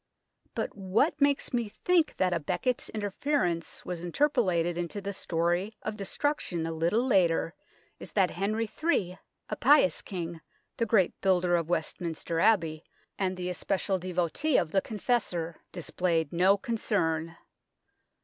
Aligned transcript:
But 0.55 0.75
what 0.75 1.21
makes 1.21 1.53
me 1.53 1.69
think 1.69 2.17
that 2.17 2.33
a 2.33 2.39
Becket's 2.39 2.89
interference 2.89 3.85
was 3.85 4.03
interpolated 4.03 4.75
into 4.75 4.99
the 4.99 5.13
story 5.13 5.77
of 5.83 5.95
destruction 5.95 6.65
a 6.65 6.71
little 6.71 7.05
later 7.05 7.53
is 7.99 8.11
that 8.13 8.31
Henry 8.31 8.67
III, 8.83 9.19
a 9.49 9.55
pious 9.55 10.01
king, 10.01 10.41
the 10.77 10.87
great 10.87 11.21
builder 11.21 11.55
of 11.55 11.69
Westminster 11.69 12.39
Abbey, 12.39 12.83
and 13.19 13.37
the 13.37 13.51
especial 13.51 13.99
devotee 13.99 14.57
of 14.57 14.71
the 14.71 14.81
Confessor, 14.81 15.57
displayed 15.71 16.33
no 16.33 16.57
concern. 16.57 17.37